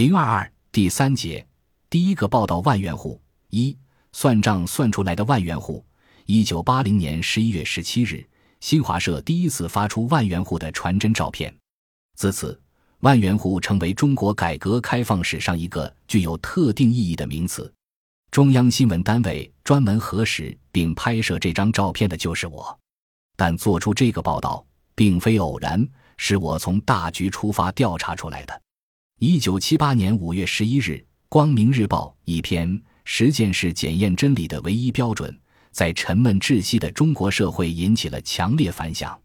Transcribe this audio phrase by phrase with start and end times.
[0.00, 1.46] 零二二第三节，
[1.90, 3.76] 第一个报道万元户一
[4.12, 5.84] 算账算出来的万元户。
[6.24, 8.26] 一九八零年十一月十七日，
[8.60, 11.54] 新华社第一次发出万元户的传真照片。
[12.16, 12.58] 自此，
[13.00, 17.70] 万元户成为中国改革开放史上一个具有特定意义的名词。
[18.30, 22.74] 中央新闻单位专门核实并拍摄这张照片的就是我，
[23.36, 24.64] 但做出这个报道
[24.94, 25.86] 并非偶然，
[26.16, 28.62] 是我从大局出发调查出来的。
[29.22, 30.92] 一九七八年五月十一日，
[31.28, 32.66] 《光明日报》一篇
[33.04, 35.30] 《实践是检验真理的唯一标准》
[35.70, 39.20] 在沉闷窒息的中国社会引起了强烈反响。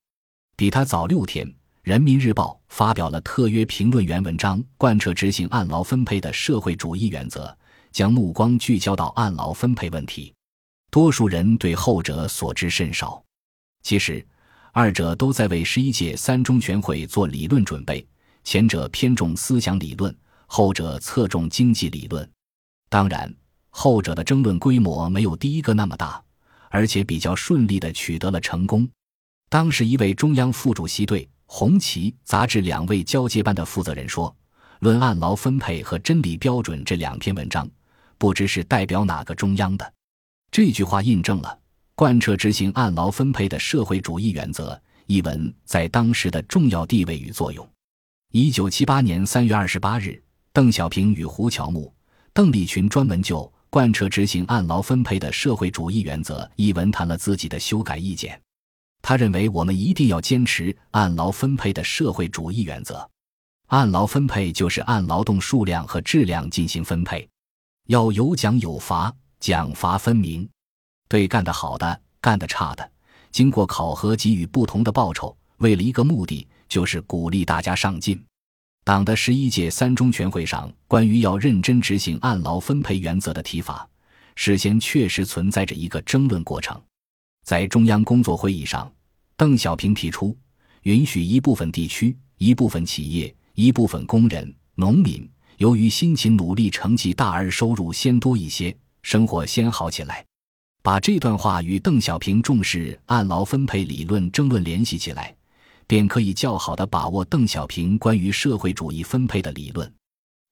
[0.57, 1.47] 比他早六天，
[1.81, 7.57] 《人民日报》发表了特约评论员文章，贯彻执行按劳分配的社会主义原则。
[7.93, 10.33] 将目光聚焦到按劳分配问题，
[10.91, 13.23] 多数人对后者所知甚少。
[13.81, 14.27] 其实，
[14.73, 18.05] 二者都在为十一届三中全会做理论准备，
[18.45, 22.27] 前者偏重思想理论，后者侧重经济理论。
[22.87, 23.33] 当然，
[23.71, 26.23] 后者的争论规模没有第一个那么大，
[26.69, 28.87] 而且比较顺利地取得了成功。
[29.49, 34.33] 当时一位中央副主席对《红旗》杂志两位交接班的负责人说
[34.79, 37.67] ：“论按劳分配和真理标准这两篇文章。”
[38.17, 39.93] 不知是代表哪个中央的，
[40.49, 41.59] 这句话印证了
[41.95, 47.67] 贯彻执行按劳分配的社会主义原则一文在当时的重要地位与作用。
[48.37, 51.93] 一九七八年三月二十八日，邓小平与胡乔木、
[52.33, 58.37] 邓丽群专门就贯彻执行按劳分配的社会主义原则一文谈了自己的修改意见。
[59.01, 63.09] 他认为我们一定要坚持按劳分配的社会主义原则。
[63.67, 67.25] 按劳分配就是按劳动数量和质量进行分配。
[67.87, 70.45] 要有奖有罚，奖罚分明，
[71.07, 72.91] 对干得好的、干得差的，
[73.31, 78.21] 经过考核给予不同的报酬，为了一个目的，就是鼓励大家上进。
[78.83, 83.87] 党的十一届三中全会上关于要认真执行按劳分配原则的提法，
[84.35, 86.79] 事先确实存在着一个争论过程。
[87.43, 88.91] 在中央工作会议上，
[89.35, 90.37] 邓小平提出，
[90.83, 95.27] 允许一部分地区、一部分企业、一部分工人、农民。
[95.57, 100.25] 由于辛勤努力成绩大而收入先多一些，生活先好起来。
[100.83, 105.34] 把这段话与邓小平重视按劳分配理论争论联系起来，
[105.87, 109.91] 便可以较好的把握邓小平关于社会主义分配的理论。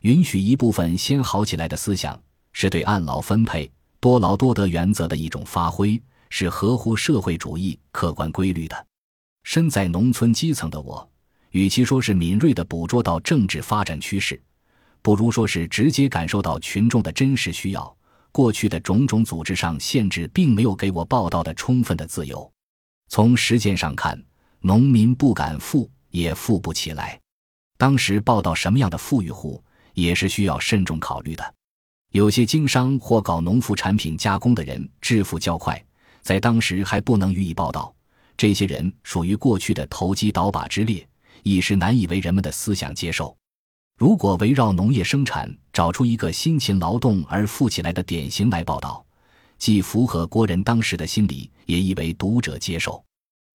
[0.01, 2.21] 允许一部分先好起来的思想，
[2.51, 8.85] 是对按劳分配、多劳多得原则的一种发挥，是合乎社会主义客观规律的。
[9.43, 11.09] 身在农村基层的我，
[11.51, 14.41] 与其说是敏锐地捕捉到政治发展趋势。
[15.01, 17.97] 不如说是直接感受到群众的真实需要。
[18.31, 22.51] 过去的种种组织上限制，并没有给我报道的充分的自由。
[23.09, 24.19] 从实践上看，
[24.65, 27.19] 农民不敢富，也富不起来。
[27.77, 29.61] 当时报道什么样的富裕户，
[29.93, 31.53] 也是需要慎重考虑的。
[32.13, 35.83] 有些经商或搞农副产品加工的人，致富较快，
[36.21, 37.93] 在当时还不能予以报道。
[38.37, 41.05] 这些人属于过去的投机倒把之列，
[41.43, 43.35] 一时难以为人们的思想接受。
[43.99, 49.05] 如果围绕农业生产找出一个辛勤劳动而富起来的典型来报道，
[49.57, 53.03] 既符合国人当时的心理，也易为读者接受。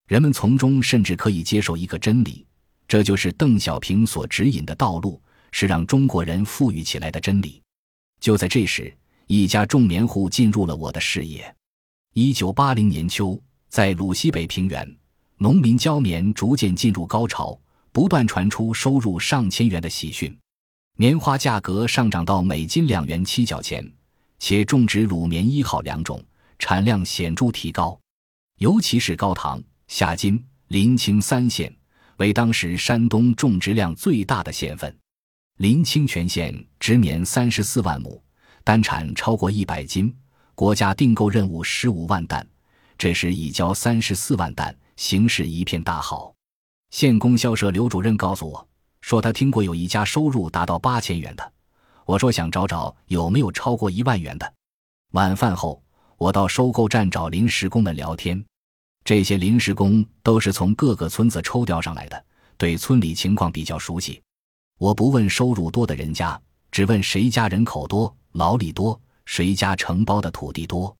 [0.08, 2.44] 人们从中甚至可以接受一个真理，
[2.88, 7.62] 这就是邓小平所指引的道路，是让中国人富裕起来的真理。
[8.18, 8.92] 就在这时，
[9.26, 11.54] 一家种棉户进入了我的视野。
[12.14, 14.96] 一九八零年秋，在鲁西北平原，
[15.36, 17.56] 农民交棉逐渐进入高潮。
[17.90, 20.36] 不断传出收入上千元的喜讯，
[20.96, 23.84] 棉花价格上涨到每斤两元七角钱，
[24.38, 26.22] 且种植鲁棉一号两种，
[26.58, 27.98] 产量显著提高。
[28.58, 31.74] 尤其是高糖、夏津、临清三县
[32.18, 34.94] 为当时山东种植量最大的县份。
[35.56, 38.22] 临清全县植棉三十四万亩，
[38.62, 40.14] 单产超过一百斤，
[40.54, 42.46] 国家订购任务十五万担，
[42.96, 46.32] 这时已交三十四万担，形势一片大好。
[46.90, 48.68] 县供销社刘主任告诉我，
[49.00, 51.52] 说他听过有一家收入达到八千元的。
[52.04, 54.54] 我说想找找有没有超过一万元的。
[55.12, 55.82] 晚饭后，
[56.18, 58.44] 我到收购站找临时工们聊天。
[59.08, 62.24] 这些临时工都是从各个村子抽调上来的，
[62.58, 64.20] 对村里情况比较熟悉。
[64.76, 66.38] 我不问收入多的人家，
[66.70, 70.94] 只问谁家人口多、劳力多，谁家承包的土地多。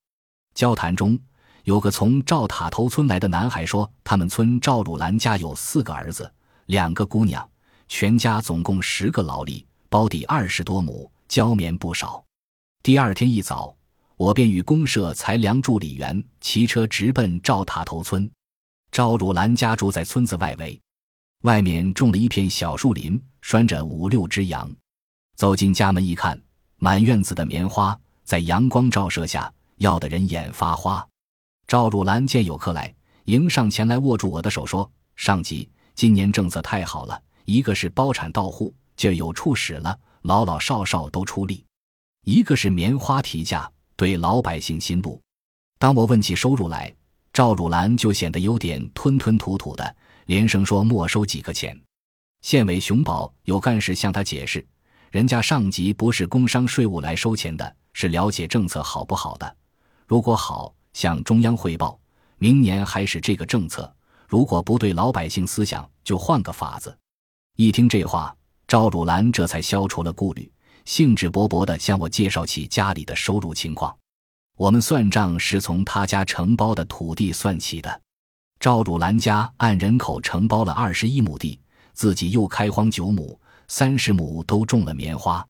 [0.55, 1.19] 交谈中。
[1.65, 6.33] 有个从赵塔头村来的男孩说，他们村赵汝兰家有四个儿子，
[6.65, 7.47] 两个姑娘，
[7.89, 12.25] 全家总共十个劳力，包地二十多亩，交棉不少。
[12.83, 13.77] 第二天一早，
[14.19, 18.29] 我便与公社裁粮助理员骑车直奔赵塔头村。
[18.91, 20.79] 赵汝兰家住在村子外围，
[21.43, 24.69] 外面种了一片小树林，拴着五六只羊。
[25.37, 26.41] 走进家门一看，
[26.79, 31.07] 满院子的棉花在阳光照射下，要得人眼发花。
[31.69, 32.93] 赵汝兰见有客来，
[33.27, 41.65] 迎上前来握住我的手说：“上级，今年政策太好了，一个是包产到户，就有处使了，老老少少都出力；
[42.25, 45.21] 一个是棉花提价，对老百姓心路。”
[45.79, 46.91] 当我问起收入来，
[47.33, 51.79] 赵汝兰就显得有点吞吞吐吐的，连声说没收几个钱。
[52.41, 54.67] 县委熊宝有干事向他解释，
[55.11, 59.57] 人家上级不是工商税务来收钱的，是了解政策好不好的。
[60.07, 61.99] 如果好，向中央汇报，
[62.39, 63.83] 明年还是这个政策；
[64.27, 66.97] 如果不对老百姓思想，就换个法子。
[67.57, 68.35] 一听这话，
[68.67, 70.51] 赵汝兰这才消除了顾虑，
[70.89, 73.95] 兴致勃勃地向我介绍起家里的收入情况。
[74.57, 78.01] 我们算账是从他家承包的土地算起的。
[78.59, 81.61] 赵汝兰家按人口承包了二十一亩地，
[81.93, 83.39] 自己又开荒九亩，
[83.69, 85.47] 三十亩都种了棉花。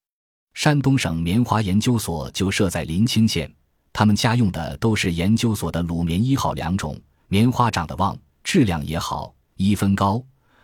[0.54, 3.48] 山东省棉花研究所就设在临清县，
[3.92, 10.20] 他们家用的都是研究所的鲁棉一号良种，棉花长得旺，质量也好，一分高，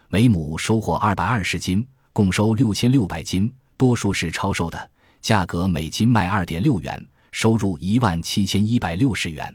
[0.09, 4.91] 每亩收获二百二十斤，共收六千六百斤，多数是超售的，
[5.21, 7.09] 价格每斤卖二点六元。
[7.32, 9.53] 收入一万七千一百六十元，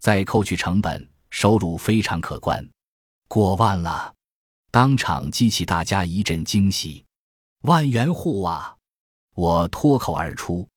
[0.00, 2.68] 再扣去成本，收入非常可观，
[3.28, 4.12] 过万了，
[4.72, 7.04] 当场激起大家一阵惊喜。
[7.60, 8.74] 万元户啊！
[9.36, 10.68] 我脱口而出。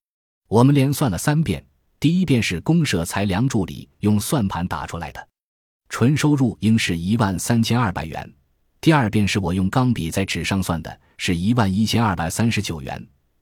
[0.47, 1.65] 我们连算了三遍，
[1.99, 5.27] 第一遍是公社裁量助理用算盘打出来的，
[5.89, 8.23] 纯收入应是一万三千二百元；
[8.87, 12.97] 第二遍是我用钢笔在纸上算的，是一万一千二百三十九元；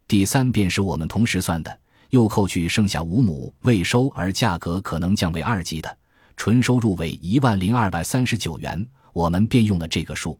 [0.08, 1.80] 第三遍是我们同时算的。
[2.10, 5.98] 又扣去剩下五亩未收而价格可能降为二级的，
[6.36, 8.84] 纯收入为一万零二百三十九元，
[9.14, 10.36] 我们便用了这个数。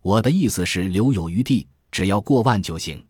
[0.00, 3.04] 我的意思是留有余地，只要过万就行。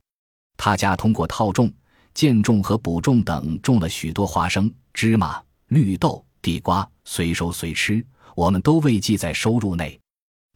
[0.57, 1.73] 他家通过套种、
[2.15, 9.97] 间种和补种等种了许多花生、芝麻、绿豆、地瓜，随收随吃，我们都未记在收入内。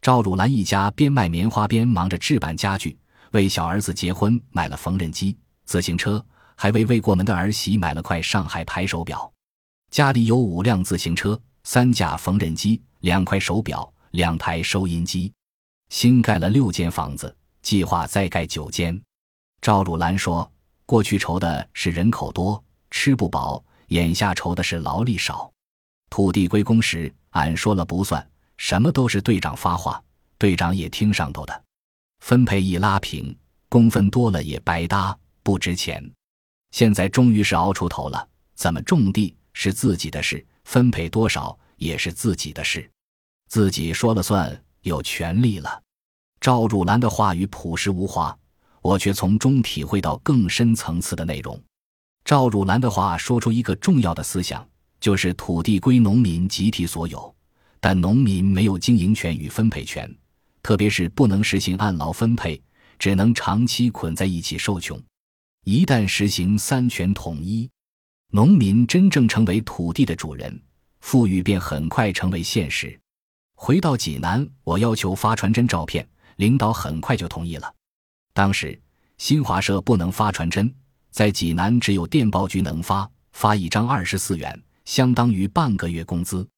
[0.02, 2.98] 赵汝兰一家边卖棉花边忙着置办家具，
[3.30, 6.22] 为小儿子结婚买了缝纫机、自行车。
[6.54, 9.32] 还为未过门的儿媳买了块上海牌手表，
[9.90, 15.32] 家里有五辆自行车、三架缝纫机、两块手表、两台收音机，
[15.88, 19.00] 新盖了六间房子，计划再盖九间。
[19.60, 20.48] 赵汝兰说
[20.84, 25.50] ：“过去愁的是人口多吃不饱，眼下愁的是劳力少。
[26.10, 28.24] 土地归公时，俺说了不算，
[28.62, 30.00] 什么都是队长发话，
[30.38, 31.64] 队长也听上头的。
[32.20, 33.36] 分配一拉平，
[33.68, 36.00] 工分多了也白搭，不值钱。”
[36.70, 42.88] 现在终于是熬出头了，怎么种地是自己的事，分配多少也是自己的事，
[43.48, 45.82] 自己说了算，有权利了。
[46.40, 48.34] 赵汝兰的话语朴实无华，
[48.80, 51.60] 我却从中体会到更深层次的内容。
[52.24, 54.64] 赵汝兰的话说出一个重要的思想，
[55.00, 57.34] 就是土地归农民集体所有，
[57.82, 60.08] 但农民没有经营权与分配权，
[60.62, 62.62] 特别是不能实行按劳分配，
[62.96, 65.02] 只能长期捆在一起受穷。
[65.64, 67.68] 一旦实行三权统一，
[68.30, 70.62] 农民真正成为土地的主人，
[71.00, 72.96] 富裕便很快成为现实。
[73.56, 77.74] 回到济南，我要求发传真照片，领导很快就同意了。
[78.32, 78.80] 当时
[79.18, 80.72] 新华社不能发传真，
[81.10, 86.48] 在济南只有电报局能发，发一张二十四元，相当于半个月工资。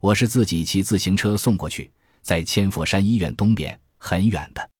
[0.00, 4.70] 我是自己骑自行车送过去，在千佛山医院东边，很远的。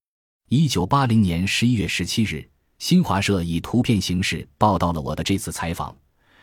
[0.50, 2.46] 一九八零年十一月十七日。
[2.78, 5.96] 新华社以图片形式报道了我的这次采访，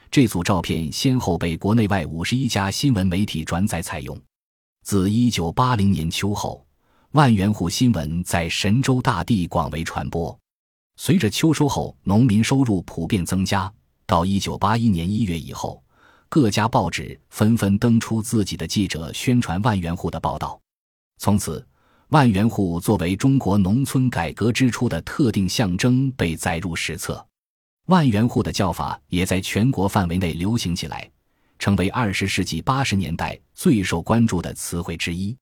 [0.10, 4.20] 这组照片先后被国内外五十一家新闻媒体转载采用。
[4.82, 6.66] 自一九八零年秋后，
[7.12, 10.36] 万元户新闻在神州大地广为传播。
[10.96, 13.72] 随着秋收后农民收入普遍增加，
[14.08, 15.83] 到一九八一年一月以后，
[16.34, 20.60] 各家报纸纷纷登出自己的记者宣传万元户的报道，
[21.20, 21.64] 从此。
[22.08, 27.24] 万元户作为中国农村改革之初的特定象征被载入史册，
[27.86, 31.08] 万元户的叫法也在全国范围内流行起来，
[31.60, 35.38] 成为二十世纪八十年代最受关注的词汇之一。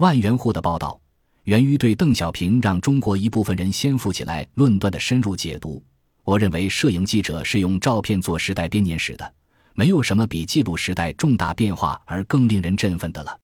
[0.00, 1.00] 万元户的报道
[1.44, 5.82] 源于对邓小平让中国一部分人先富起来论断的深入解读。
[6.24, 9.32] 我认为，摄影记者是用照片做时代编年史的，
[9.76, 13.38] 没有什么比记录时代重大变化而更令人振奋的了。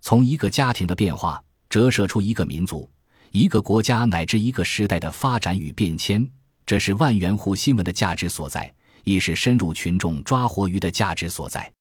[0.00, 1.42] 从一个家庭的变化。
[1.70, 2.90] 折射出一个民族、
[3.30, 6.28] 一个国家乃至一个时代的发展与变迁，
[6.66, 11.72] 这是万元户新闻的价值所在，亦是深入群众抓活鱼的价值所在。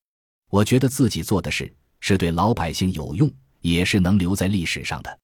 [0.51, 3.27] 我觉得自己做的事是对老百姓有用，
[3.62, 5.20] 也是能留在历史上的，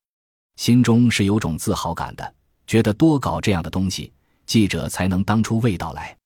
[0.56, 2.34] 心中是有种自豪感的。
[2.66, 4.12] 觉得多搞这样的东西，
[4.48, 6.18] 记者才能当出味道来。